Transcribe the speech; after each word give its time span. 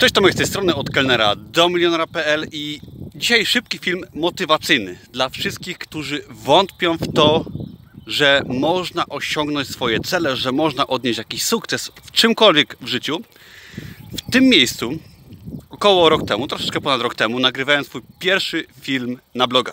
Cześć 0.00 0.14
Tomek 0.14 0.32
z 0.32 0.36
tej 0.36 0.46
strony 0.46 0.74
od 0.74 0.90
kelnera 0.90 1.36
do 1.36 1.68
milionera.pl 1.68 2.46
i 2.52 2.80
dzisiaj 3.14 3.46
szybki 3.46 3.78
film 3.78 4.04
motywacyjny 4.14 4.98
dla 5.12 5.28
wszystkich, 5.28 5.78
którzy 5.78 6.22
wątpią 6.30 6.96
w 6.96 7.12
to, 7.14 7.44
że 8.06 8.42
można 8.46 9.06
osiągnąć 9.06 9.68
swoje 9.68 10.00
cele, 10.00 10.36
że 10.36 10.52
można 10.52 10.86
odnieść 10.86 11.18
jakiś 11.18 11.42
sukces 11.42 11.92
w 12.04 12.10
czymkolwiek 12.10 12.76
w 12.80 12.86
życiu. 12.86 13.20
W 14.12 14.32
tym 14.32 14.44
miejscu 14.44 14.98
około 15.70 16.08
rok 16.08 16.28
temu, 16.28 16.46
troszeczkę 16.46 16.80
ponad 16.80 17.00
rok 17.00 17.14
temu, 17.14 17.40
nagrywałem 17.40 17.84
swój 17.84 18.02
pierwszy 18.18 18.66
film 18.80 19.18
na 19.34 19.46
bloga. 19.46 19.72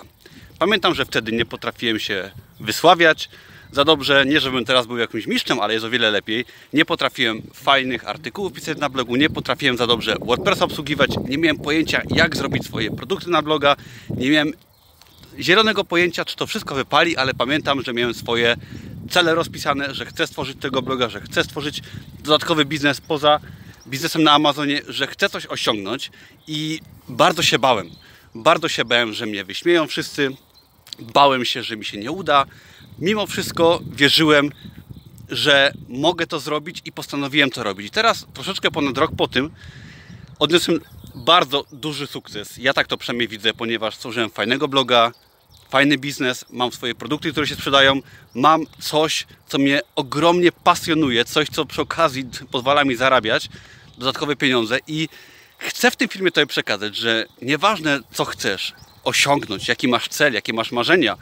Pamiętam, 0.60 0.96
że 0.96 1.06
wtedy 1.06 1.32
nie 1.32 1.46
potrafiłem 1.46 2.00
się 2.00 2.32
wysławiać, 2.60 3.30
za 3.74 3.86
dobrze. 3.86 4.26
Nie, 4.26 4.40
żebym 4.40 4.66
teraz 4.66 4.88
był 4.88 4.98
jakimś 4.98 5.28
mistrzem, 5.28 5.60
ale 5.60 5.74
jest 5.74 5.86
o 5.86 5.90
wiele 5.90 6.12
lepiej. 6.12 6.46
Nie 6.74 6.86
potrafiłem 6.86 7.42
fajnych 7.54 8.08
artykułów 8.08 8.54
pisać 8.54 8.78
na 8.78 8.90
blogu, 8.90 9.16
nie 9.16 9.30
potrafiłem 9.30 9.78
za 9.78 9.88
dobrze 9.88 10.16
WordPressa 10.22 10.66
obsługiwać, 10.66 11.10
nie 11.28 11.38
miałem 11.38 11.58
pojęcia, 11.58 12.02
jak 12.10 12.36
zrobić 12.36 12.66
swoje 12.66 12.92
produkty 12.92 13.30
na 13.30 13.42
bloga, 13.42 13.76
nie 14.18 14.30
miałem 14.30 14.54
zielonego 15.40 15.84
pojęcia, 15.84 16.26
czy 16.26 16.36
to 16.36 16.48
wszystko 16.48 16.76
wypali, 16.76 17.18
ale 17.18 17.34
pamiętam, 17.34 17.82
że 17.82 17.94
miałem 17.94 18.14
swoje 18.14 18.56
cele 19.10 19.36
rozpisane, 19.36 19.94
że 19.94 20.06
chcę 20.06 20.28
stworzyć 20.28 20.58
tego 20.60 20.82
bloga, 20.82 21.10
że 21.10 21.22
chcę 21.22 21.44
stworzyć 21.44 21.82
dodatkowy 22.20 22.66
biznes 22.66 23.02
poza 23.02 23.40
biznesem 23.88 24.24
na 24.24 24.32
Amazonie, 24.32 24.82
że 24.88 25.08
chcę 25.08 25.30
coś 25.30 25.46
osiągnąć 25.46 26.12
i 26.48 26.80
bardzo 27.10 27.44
się 27.44 27.60
bałem. 27.60 27.90
Bardzo 28.36 28.70
się 28.70 28.86
bałem, 28.86 29.14
że 29.14 29.26
mnie 29.26 29.44
wyśmieją 29.44 29.88
wszyscy, 29.88 30.30
bałem 31.00 31.46
się, 31.46 31.64
że 31.64 31.78
mi 31.78 31.86
się 31.86 31.98
nie 31.98 32.12
uda, 32.12 32.46
mimo 33.00 33.28
wszystko 33.28 33.80
wierzyłem, 33.92 34.50
że 35.30 35.74
mogę 35.90 36.28
to 36.28 36.40
zrobić 36.40 36.82
i 36.86 36.92
postanowiłem 36.92 37.50
to 37.50 37.64
robić. 37.64 37.88
I 37.88 37.90
teraz, 37.90 38.26
troszeczkę 38.34 38.72
ponad 38.72 38.98
rok 38.98 39.12
po 39.18 39.28
tym, 39.28 39.52
odniosłem 40.40 40.80
bardzo 41.16 41.66
duży 41.72 42.08
sukces. 42.08 42.58
Ja 42.58 42.74
tak 42.74 42.88
to 42.88 42.98
przynajmniej 42.98 43.28
widzę, 43.28 43.54
ponieważ 43.54 43.96
stworzyłem 43.96 44.30
fajnego 44.30 44.68
bloga, 44.68 45.12
fajny 45.70 45.98
biznes, 45.98 46.46
mam 46.50 46.72
swoje 46.72 46.96
produkty, 46.96 47.32
które 47.32 47.48
się 47.48 47.56
sprzedają, 47.56 48.00
mam 48.36 48.66
coś, 48.80 49.28
co 49.48 49.58
mnie 49.58 49.82
ogromnie 49.96 50.52
pasjonuje, 50.52 51.26
coś, 51.26 51.50
co 51.50 51.66
przy 51.66 51.82
okazji 51.82 52.26
pozwala 52.52 52.84
mi 52.84 52.96
zarabiać 52.96 53.50
dodatkowe 53.98 54.36
pieniądze 54.36 54.80
i 54.88 55.10
chcę 55.58 55.92
w 55.92 55.96
tym 55.96 56.10
filmie 56.10 56.32
tobie 56.32 56.48
przekazać, 56.48 56.96
że 56.96 57.26
nieważne 57.42 58.00
co 58.12 58.26
chcesz 58.26 58.74
osiągnąć, 59.04 59.68
jaki 59.68 59.88
masz 59.88 60.08
cel, 60.08 60.34
jakie 60.34 60.54
masz 60.54 60.72
marzenia, 60.72 61.18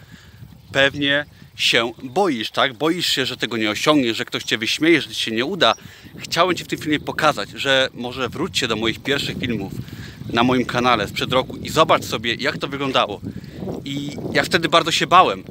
pewnie 0.72 1.26
się 1.56 1.92
boisz, 2.04 2.52
tak? 2.52 2.74
Boisz 2.74 3.08
się, 3.08 3.26
że 3.26 3.38
tego 3.38 3.58
nie 3.58 3.70
osiągniesz, 3.70 4.18
że 4.18 4.26
ktoś 4.26 4.44
cię 4.44 4.58
wyśmieje, 4.58 5.02
że 5.02 5.10
ci 5.10 5.16
się 5.16 5.32
nie 5.32 5.46
uda. 5.46 5.74
Chciałem 6.18 6.56
ci 6.56 6.64
w 6.64 6.68
tym 6.68 6.80
filmie 6.80 7.00
pokazać, 7.00 7.50
że 7.50 7.90
może 7.94 8.30
wróćcie 8.30 8.68
do 8.68 8.76
moich 8.76 9.00
pierwszych 9.00 9.38
filmów 9.38 9.74
na 10.34 10.44
moim 10.44 10.66
kanale 10.66 11.08
sprzed 11.08 11.34
roku 11.34 11.58
i 11.58 11.70
zobacz 11.70 12.04
sobie, 12.04 12.34
jak 12.34 12.58
to 12.58 12.68
wyglądało. 12.68 13.22
I 13.86 14.18
ja 14.34 14.44
wtedy 14.44 14.70
bardzo 14.70 14.92
się 14.92 15.08
bałem 15.08 15.44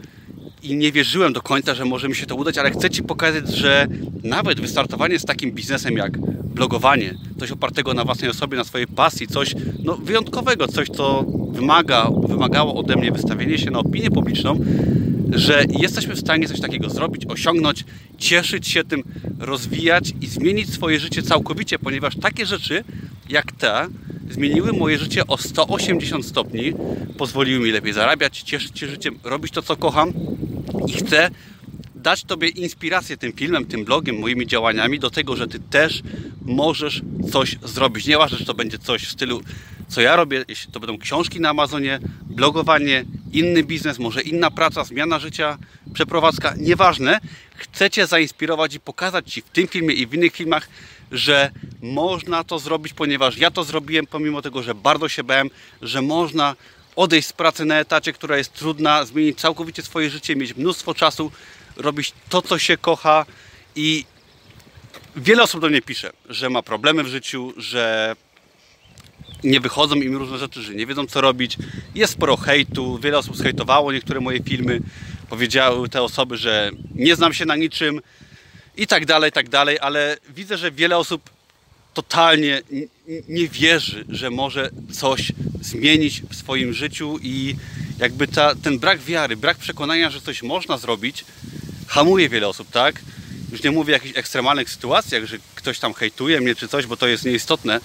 i 0.62 0.77
nie 0.77 0.92
wierzyłem 0.92 1.33
do 1.33 1.42
końca, 1.42 1.75
że 1.75 1.84
może 1.84 2.08
mi 2.08 2.17
się 2.17 2.27
to 2.27 2.34
udać, 2.34 2.58
ale 2.58 2.70
chcę 2.70 2.91
Ci 2.91 3.03
pokazać, 3.03 3.48
że 3.48 3.86
nawet 4.23 4.61
wystartowanie 4.61 5.19
z 5.19 5.25
takim 5.25 5.53
biznesem 5.53 5.97
jak 5.97 6.19
blogowanie, 6.55 7.14
coś 7.39 7.51
opartego 7.51 7.95
na 7.95 8.05
własnej 8.05 8.31
osobie, 8.31 8.56
na 8.56 8.64
swojej 8.64 8.86
pasji, 8.86 9.27
coś 9.27 9.55
no, 9.84 9.97
wyjątkowego, 9.97 10.69
coś, 10.69 10.89
co 10.89 11.25
wymaga, 11.53 12.11
wymagało 12.29 12.75
ode 12.75 12.97
mnie 12.97 13.12
wystawienie 13.12 13.59
się 13.59 13.70
na 13.70 13.79
opinię 13.79 14.11
publiczną, 14.11 14.61
że 15.33 15.65
jesteśmy 15.79 16.15
w 16.15 16.20
stanie 16.20 16.48
coś 16.48 16.61
takiego 16.61 16.91
zrobić, 16.91 17.27
osiągnąć, 17.27 17.84
cieszyć 18.19 18.69
się 18.69 18.84
tym, 18.84 19.03
rozwijać 19.39 20.12
i 20.20 20.27
zmienić 20.27 20.73
swoje 20.73 21.01
życie 21.01 21.23
całkowicie, 21.23 21.79
ponieważ 21.79 22.17
takie 22.17 22.47
rzeczy 22.47 22.84
jak 23.29 23.53
te 23.53 23.87
zmieniły 24.31 24.73
moje 24.73 24.98
życie 24.98 25.27
o 25.27 25.39
180 25.39 26.27
stopni, 26.27 26.73
pozwoliły 27.19 27.64
mi 27.64 27.73
lepiej 27.73 27.92
zarabiać, 27.92 28.41
cieszyć 28.42 28.79
się 28.79 28.89
życiem, 28.89 29.19
robić 29.25 29.53
to, 29.53 29.62
co 29.62 29.77
kocham 29.77 30.12
i 30.87 30.92
chcę 30.92 31.30
dać 31.95 32.24
Tobie 32.24 32.48
inspirację 32.48 33.17
tym 33.17 33.33
filmem, 33.33 33.67
tym 33.67 33.85
blogiem, 33.85 34.19
moimi 34.19 34.47
działaniami 34.47 34.98
do 34.98 35.11
tego, 35.11 35.36
że 35.36 35.48
Ty 35.48 35.58
też 35.58 36.03
możesz 36.50 37.02
coś 37.33 37.56
zrobić. 37.62 38.06
Nieważne, 38.06 38.38
czy 38.38 38.44
to 38.44 38.55
będzie 38.55 38.78
coś 38.78 39.05
w 39.05 39.11
stylu, 39.11 39.40
co 39.88 40.00
ja 40.00 40.16
robię, 40.16 40.44
jeśli 40.48 40.72
to 40.72 40.80
będą 40.80 40.98
książki 40.98 41.40
na 41.40 41.48
Amazonie, 41.48 41.98
blogowanie, 42.22 43.05
inny 43.33 43.62
biznes, 43.62 43.98
może 43.98 44.20
inna 44.22 44.50
praca, 44.50 44.84
zmiana 44.84 45.18
życia, 45.18 45.58
przeprowadzka, 45.92 46.55
nieważne. 46.56 47.20
Chcę 47.55 47.90
Cię 47.90 48.06
zainspirować 48.06 48.74
i 48.74 48.80
pokazać 48.80 49.33
Ci 49.33 49.42
w 49.42 49.48
tym 49.48 49.68
filmie 49.68 49.94
i 49.94 50.06
w 50.06 50.14
innych 50.14 50.33
filmach, 50.33 50.68
że 51.12 51.50
można 51.83 52.44
to 52.44 52.58
zrobić, 52.58 52.92
ponieważ 52.92 53.38
ja 53.38 53.50
to 53.50 53.64
zrobiłem, 53.64 54.06
pomimo 54.06 54.42
tego, 54.42 54.62
że 54.62 54.74
bardzo 54.74 55.08
się 55.08 55.24
bałem, 55.24 55.50
że 55.82 56.02
można 56.02 56.56
odejść 56.96 57.28
z 57.28 57.32
pracy 57.32 57.64
na 57.64 57.78
etacie, 57.78 58.12
która 58.12 58.36
jest 58.36 58.52
trudna, 58.52 59.05
zmienić 59.05 59.40
całkowicie 59.40 59.82
swoje 59.82 60.11
życie, 60.11 60.36
mieć 60.36 60.56
mnóstwo 60.56 60.94
czasu, 60.94 61.32
robić 61.77 62.12
to, 62.28 62.42
co 62.42 62.58
się 62.58 62.77
kocha 62.77 63.27
i 63.77 64.05
wiele 65.17 65.43
osób 65.43 65.61
do 65.61 65.69
mnie 65.69 65.83
pisze, 65.83 66.13
że 66.29 66.51
ma 66.51 66.63
problemy 66.63 67.03
w 67.03 67.07
życiu, 67.07 67.53
że 67.57 68.17
nie 69.45 69.61
wychodzą 69.61 69.95
im 69.95 70.17
różne 70.17 70.39
rzeczy, 70.39 70.63
że 70.63 70.75
nie 70.75 70.87
wiedzą 70.87 71.07
co 71.07 71.21
robić. 71.21 71.57
Jest 71.95 72.13
sporo 72.13 72.37
hejtu, 72.37 72.98
wiele 72.98 73.19
osób 73.19 73.37
zhejtowało 73.37 73.93
niektóre 73.93 74.21
moje 74.21 74.43
filmy. 74.43 74.81
Powiedziały 75.29 75.89
te 75.89 76.03
osoby, 76.03 76.37
że 76.37 76.71
nie 76.95 77.17
znam 77.17 77.35
się 77.35 77.47
na 77.47 77.57
niczym 77.57 78.01
i 78.77 78.87
tak 78.87 79.07
dalej, 79.07 79.29
i 79.29 79.33
tak 79.33 79.48
dalej, 79.48 79.79
ale 79.81 80.17
widzę, 80.29 80.59
że 80.59 80.71
wiele 80.71 80.98
osób 80.98 81.31
totalnie 81.95 82.63
nie 83.29 83.48
wierzy, 83.48 84.05
że 84.09 84.31
może 84.31 84.71
coś 84.92 85.33
zmienić 85.61 86.23
w 86.23 86.35
swoim 86.35 86.73
życiu 86.73 87.19
i 87.23 87.57
jakby 87.98 88.29
ta, 88.29 88.55
ten 88.55 88.79
brak 88.79 89.01
wiary, 89.01 89.37
brak 89.37 89.59
przekonania, 89.59 90.11
że 90.11 90.21
coś 90.21 90.42
można 90.42 90.79
zrobić, 90.79 91.25
hamuje 91.87 92.29
wiele 92.29 92.48
osób, 92.48 92.71
tak? 92.71 93.01
Już 93.52 93.62
nie 93.62 93.70
mówię 93.70 93.94
o 93.94 93.96
jakichś 93.96 94.18
ekstremalnych 94.18 94.70
sytuacjach, 94.70 95.24
że 95.24 95.36
ktoś 95.55 95.78
tam 95.78 95.94
hejtuje 95.94 96.40
mnie 96.40 96.55
czy 96.55 96.68
coś, 96.68 96.86
bo 96.86 96.96
to 96.96 97.06
jest 97.06 97.24
nieistotne. 97.24 97.80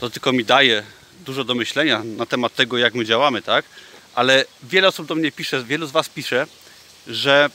To 0.00 0.10
tylko 0.10 0.32
mi 0.32 0.44
daje 0.44 0.82
dużo 1.26 1.44
do 1.44 1.54
myślenia 1.54 2.02
na 2.04 2.26
temat 2.26 2.54
tego, 2.54 2.78
jak 2.78 2.94
my 2.94 3.04
działamy, 3.04 3.42
tak? 3.42 3.64
Ale 4.14 4.44
wiele 4.62 4.88
osób 4.88 5.06
do 5.06 5.14
mnie 5.14 5.32
pisze, 5.32 5.64
wielu 5.64 5.86
z 5.86 5.90
Was 5.90 6.08
pisze, 6.08 6.46
że 7.06 7.50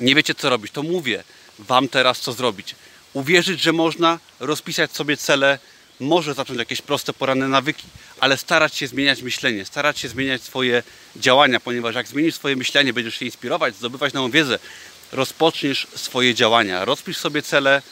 nie 0.00 0.14
wiecie 0.14 0.34
co 0.34 0.50
robić. 0.50 0.72
To 0.72 0.82
mówię 0.82 1.24
Wam 1.58 1.88
teraz 1.88 2.20
co 2.20 2.32
zrobić. 2.32 2.74
Uwierzyć, 3.12 3.62
że 3.62 3.72
można 3.72 4.18
rozpisać 4.40 4.92
sobie 4.92 5.16
cele, 5.16 5.58
może 6.00 6.34
zacząć 6.34 6.58
jakieś 6.58 6.82
proste 6.82 7.12
poranne 7.12 7.48
nawyki, 7.48 7.84
ale 8.20 8.36
starać 8.36 8.74
się 8.74 8.86
zmieniać 8.86 9.22
myślenie, 9.22 9.64
starać 9.64 9.98
się 9.98 10.08
zmieniać 10.08 10.42
swoje 10.42 10.82
działania, 11.16 11.60
ponieważ 11.60 11.94
jak 11.94 12.08
zmienisz 12.08 12.34
swoje 12.34 12.56
myślenie, 12.56 12.92
będziesz 12.92 13.14
się 13.14 13.24
inspirować, 13.24 13.76
zdobywać 13.76 14.12
nową 14.12 14.30
wiedzę, 14.30 14.58
rozpoczniesz 15.12 15.86
swoje 15.94 16.34
działania, 16.34 16.84
rozpisz 16.84 17.16
sobie 17.16 17.42
cele 17.42 17.82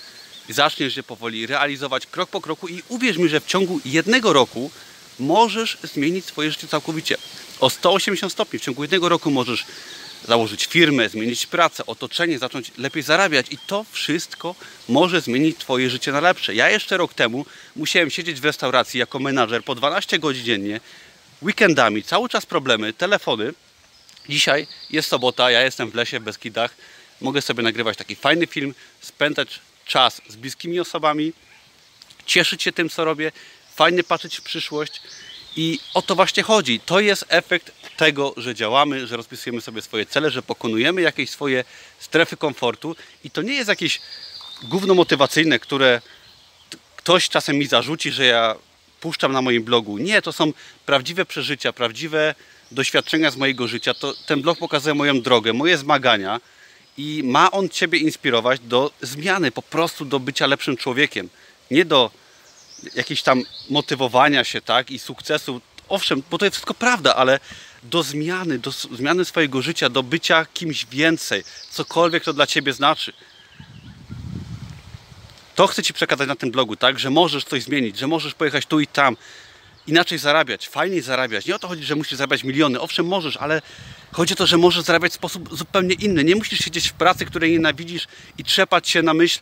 i 0.48 0.52
zaczniesz 0.52 0.96
je 0.96 1.02
powoli 1.02 1.46
realizować 1.46 2.06
krok 2.06 2.30
po 2.30 2.40
kroku 2.40 2.68
i 2.68 2.82
uwierz 2.88 3.16
mi, 3.16 3.28
że 3.28 3.40
w 3.40 3.46
ciągu 3.46 3.80
jednego 3.84 4.32
roku 4.32 4.70
możesz 5.18 5.78
zmienić 5.82 6.24
swoje 6.24 6.50
życie 6.50 6.68
całkowicie. 6.68 7.16
O 7.60 7.70
180 7.70 8.32
stopni. 8.32 8.58
W 8.58 8.62
ciągu 8.62 8.82
jednego 8.82 9.08
roku 9.08 9.30
możesz 9.30 9.64
założyć 10.28 10.66
firmę, 10.66 11.08
zmienić 11.08 11.46
pracę, 11.46 11.86
otoczenie, 11.86 12.38
zacząć 12.38 12.72
lepiej 12.78 13.02
zarabiać 13.02 13.46
i 13.50 13.58
to 13.58 13.84
wszystko 13.92 14.54
może 14.88 15.20
zmienić 15.20 15.58
Twoje 15.58 15.90
życie 15.90 16.12
na 16.12 16.20
lepsze. 16.20 16.54
Ja 16.54 16.70
jeszcze 16.70 16.96
rok 16.96 17.14
temu 17.14 17.46
musiałem 17.76 18.10
siedzieć 18.10 18.40
w 18.40 18.44
restauracji 18.44 19.00
jako 19.00 19.18
menadżer 19.18 19.64
po 19.64 19.74
12 19.74 20.18
godzin 20.18 20.44
dziennie, 20.44 20.80
weekendami, 21.42 22.02
cały 22.02 22.28
czas 22.28 22.46
problemy, 22.46 22.92
telefony. 22.92 23.52
Dzisiaj 24.28 24.66
jest 24.90 25.08
sobota, 25.08 25.50
ja 25.50 25.62
jestem 25.62 25.90
w 25.90 25.94
lesie, 25.94 26.20
w 26.20 26.22
Beskidach, 26.22 26.74
mogę 27.20 27.42
sobie 27.42 27.62
nagrywać 27.62 27.96
taki 27.98 28.16
fajny 28.16 28.46
film, 28.46 28.74
spędzać 29.00 29.60
czas 29.86 30.22
z 30.28 30.36
bliskimi 30.36 30.80
osobami, 30.80 31.32
cieszyć 32.26 32.62
się 32.62 32.72
tym, 32.72 32.88
co 32.88 33.04
robię, 33.04 33.32
fajnie 33.74 34.04
patrzeć 34.04 34.36
w 34.36 34.42
przyszłość 34.42 35.00
i 35.56 35.80
o 35.94 36.02
to 36.02 36.14
właśnie 36.14 36.42
chodzi. 36.42 36.80
To 36.80 37.00
jest 37.00 37.24
efekt 37.28 37.72
tego, 37.96 38.34
że 38.36 38.54
działamy, 38.54 39.06
że 39.06 39.16
rozpisujemy 39.16 39.60
sobie 39.60 39.82
swoje 39.82 40.06
cele, 40.06 40.30
że 40.30 40.42
pokonujemy 40.42 41.00
jakieś 41.00 41.30
swoje 41.30 41.64
strefy 41.98 42.36
komfortu 42.36 42.96
i 43.24 43.30
to 43.30 43.42
nie 43.42 43.54
jest 43.54 43.68
jakieś 43.68 44.00
gówno 44.62 44.94
motywacyjne, 44.94 45.58
które 45.58 46.00
ktoś 46.96 47.28
czasem 47.28 47.56
mi 47.56 47.66
zarzuci, 47.66 48.12
że 48.12 48.24
ja 48.24 48.54
puszczam 49.00 49.32
na 49.32 49.42
moim 49.42 49.62
blogu. 49.62 49.98
Nie, 49.98 50.22
to 50.22 50.32
są 50.32 50.52
prawdziwe 50.86 51.24
przeżycia, 51.24 51.72
prawdziwe 51.72 52.34
doświadczenia 52.70 53.30
z 53.30 53.36
mojego 53.36 53.68
życia. 53.68 53.94
To, 53.94 54.14
ten 54.26 54.42
blog 54.42 54.58
pokazuje 54.58 54.94
moją 54.94 55.20
drogę, 55.20 55.52
moje 55.52 55.78
zmagania 55.78 56.40
i 56.96 57.22
ma 57.24 57.50
on 57.50 57.68
Ciebie 57.68 57.98
inspirować 57.98 58.60
do 58.60 58.90
zmiany, 59.02 59.50
po 59.50 59.62
prostu 59.62 60.04
do 60.04 60.20
bycia 60.20 60.46
lepszym 60.46 60.76
człowiekiem. 60.76 61.28
Nie 61.70 61.84
do 61.84 62.10
jakiegoś 62.94 63.22
tam 63.22 63.42
motywowania 63.70 64.44
się, 64.44 64.60
tak, 64.60 64.90
i 64.90 64.98
sukcesu. 64.98 65.60
Owszem, 65.88 66.22
bo 66.30 66.38
to 66.38 66.44
jest 66.44 66.56
wszystko 66.56 66.74
prawda, 66.74 67.14
ale 67.14 67.40
do 67.82 68.02
zmiany, 68.02 68.58
do 68.58 68.70
zmiany 68.70 69.24
swojego 69.24 69.62
życia, 69.62 69.88
do 69.88 70.02
bycia 70.02 70.46
kimś 70.54 70.86
więcej, 70.86 71.44
cokolwiek 71.70 72.24
to 72.24 72.32
dla 72.32 72.46
Ciebie 72.46 72.72
znaczy. 72.72 73.12
To 75.54 75.66
chcę 75.66 75.82
Ci 75.82 75.94
przekazać 75.94 76.28
na 76.28 76.36
tym 76.36 76.50
blogu, 76.50 76.76
tak? 76.76 76.98
Że 76.98 77.10
możesz 77.10 77.44
coś 77.44 77.62
zmienić, 77.62 77.98
że 77.98 78.06
możesz 78.06 78.34
pojechać 78.34 78.66
tu 78.66 78.80
i 78.80 78.86
tam, 78.86 79.16
inaczej 79.86 80.18
zarabiać, 80.18 80.68
fajniej 80.68 81.00
zarabiać. 81.00 81.46
Nie 81.46 81.56
o 81.56 81.58
to 81.58 81.68
chodzi, 81.68 81.84
że 81.84 81.94
musisz 81.94 82.18
zarabiać 82.18 82.44
miliony. 82.44 82.80
Owszem, 82.80 83.06
możesz, 83.06 83.36
ale 83.36 83.62
chodzi 84.12 84.32
o 84.32 84.36
to, 84.36 84.46
że 84.46 84.56
możesz 84.56 84.84
zarabiać 84.84 85.12
w 85.12 85.14
sposób 85.14 85.56
zupełnie 85.56 85.94
inny. 85.94 86.24
Nie 86.24 86.36
musisz 86.36 86.58
siedzieć 86.58 86.88
w 86.88 86.92
pracy, 86.92 87.26
której 87.26 87.52
nienawidzisz 87.52 88.06
i 88.38 88.44
trzepać 88.44 88.88
się 88.88 89.02
na 89.02 89.14
myśl 89.14 89.40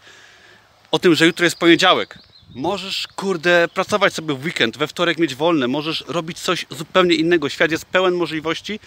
o 0.91 0.99
tym, 0.99 1.15
że 1.15 1.27
jutro 1.27 1.45
jest 1.45 1.57
poniedziałek. 1.57 2.19
Możesz, 2.55 3.09
kurde, 3.17 3.69
pracować 3.75 4.15
sobie 4.15 4.35
w 4.35 4.45
weekend, 4.45 4.77
we 4.77 4.87
wtorek 4.87 5.19
mieć 5.19 5.35
wolne, 5.35 5.69
możesz 5.69 6.05
robić 6.09 6.39
coś 6.39 6.67
zupełnie 6.71 7.15
innego. 7.15 7.49
Świat 7.49 7.71
jest 7.71 7.85
pełen 7.85 8.15
możliwości 8.15 8.81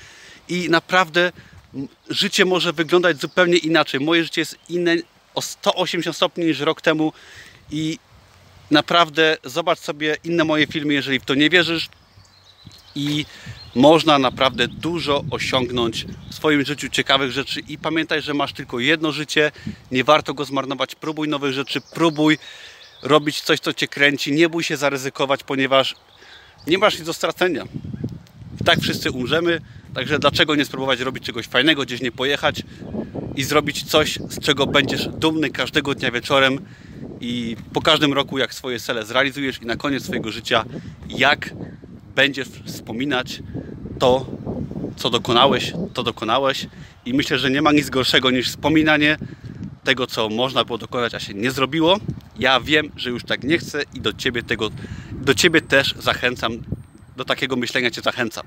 i 0.50 0.70
naprawdę 0.70 1.32
życie 2.10 2.46
może 2.46 2.74
wyglądać 2.74 3.22
zupełnie 3.22 3.58
inaczej. 3.58 4.00
Moje 4.00 4.24
życie 4.24 4.42
jest 4.42 4.58
inne 4.70 4.96
o 5.36 5.42
180 5.42 6.16
stopni 6.16 6.46
niż 6.46 6.60
rok 6.60 6.82
temu 6.82 7.14
i 7.72 8.00
naprawdę 8.72 9.38
zobacz 9.44 9.80
sobie 9.80 10.18
inne 10.24 10.44
moje 10.44 10.68
filmy, 10.68 10.94
jeżeli 10.94 11.20
w 11.20 11.26
to 11.26 11.36
nie 11.36 11.50
wierzysz. 11.50 11.90
I 12.96 13.26
można 13.76 14.20
naprawdę 14.20 14.68
dużo 14.68 15.24
osiągnąć 15.32 16.06
w 16.32 16.36
swoim 16.36 16.66
życiu 16.66 16.90
ciekawych 16.90 17.32
rzeczy. 17.32 17.60
I 17.60 17.78
pamiętaj, 17.78 18.22
że 18.22 18.34
masz 18.34 18.54
tylko 18.54 18.80
jedno 18.80 19.12
życie, 19.12 19.52
nie 19.92 20.04
warto 20.04 20.34
go 20.34 20.46
zmarnować, 20.46 20.96
próbuj 20.96 21.28
nowych 21.28 21.54
rzeczy, 21.54 21.82
próbuj 21.94 22.38
robić 23.04 23.42
coś, 23.42 23.60
co 23.60 23.74
Cię 23.74 23.88
kręci, 23.88 24.32
nie 24.32 24.50
bój 24.50 24.64
się 24.64 24.78
zaryzykować, 24.78 25.44
ponieważ 25.44 25.96
nie 26.68 26.78
masz 26.78 26.98
nic 26.98 27.06
do 27.06 27.14
stracenia. 27.14 27.64
I 28.62 28.64
tak 28.64 28.80
wszyscy 28.80 29.12
umrzemy, 29.12 29.62
także 29.94 30.20
dlaczego 30.20 30.56
nie 30.56 30.66
spróbować 30.66 31.00
robić 31.00 31.24
czegoś 31.24 31.46
fajnego, 31.46 31.82
gdzieś 31.82 32.02
nie 32.02 32.12
pojechać 32.12 32.62
i 33.36 33.44
zrobić 33.44 33.84
coś, 33.84 34.20
z 34.30 34.40
czego 34.40 34.68
będziesz 34.68 35.08
dumny 35.08 35.50
każdego 35.50 35.96
dnia 35.96 36.12
wieczorem 36.12 36.60
i 37.26 37.56
po 37.74 37.82
każdym 37.82 38.14
roku, 38.14 38.38
jak 38.38 38.54
swoje 38.54 38.80
cele 38.80 39.06
zrealizujesz 39.06 39.62
i 39.62 39.66
na 39.66 39.76
koniec 39.76 40.04
swojego 40.04 40.32
życia, 40.32 40.66
jak 41.10 41.54
będziesz 42.16 42.48
wspominać 42.48 43.42
to, 44.00 44.26
co 44.96 45.10
dokonałeś, 45.10 45.74
to 45.94 46.04
dokonałeś 46.04 46.68
i 47.06 47.14
myślę, 47.14 47.40
że 47.40 47.52
nie 47.52 47.62
ma 47.62 47.72
nic 47.72 47.90
gorszego 47.90 48.32
niż 48.32 48.48
wspominanie 48.48 49.18
tego, 49.84 50.08
co 50.08 50.30
można 50.30 50.66
było 50.66 50.78
dokonać, 50.78 51.14
a 51.14 51.20
się 51.20 51.34
nie 51.34 51.52
zrobiło. 51.52 51.98
Ja 52.40 52.60
wiem, 52.60 52.92
że 52.98 53.10
już 53.10 53.24
tak 53.24 53.44
nie 53.44 53.58
chcę 53.58 53.84
i 53.94 54.02
do 54.02 54.14
Ciebie 54.14 54.44
tego, 54.44 54.70
do 55.12 55.34
Ciebie 55.34 55.62
też 55.62 55.96
zachęcam, 56.00 56.52
do 57.18 57.26
takiego 57.26 57.56
myślenia 57.56 57.92
Cię 57.92 58.02
zachęcam. 58.02 58.46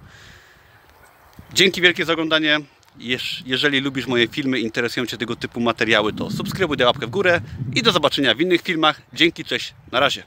Dzięki 1.52 1.80
wielkie 1.80 2.04
za 2.04 2.12
oglądanie. 2.12 2.60
Jeż- 2.98 3.42
Jeżeli 3.46 3.80
lubisz 3.80 4.06
moje 4.06 4.28
filmy, 4.28 4.60
interesują 4.60 5.06
Cię 5.06 5.16
tego 5.18 5.36
typu 5.36 5.60
materiały, 5.60 6.12
to 6.12 6.30
subskrybuj, 6.30 6.76
daj 6.76 6.86
łapkę 6.86 7.06
w 7.06 7.10
górę 7.10 7.40
i 7.74 7.82
do 7.82 7.92
zobaczenia 7.92 8.34
w 8.34 8.40
innych 8.40 8.62
filmach. 8.62 9.02
Dzięki, 9.12 9.44
cześć, 9.44 9.74
na 9.92 10.00
razie. 10.00 10.22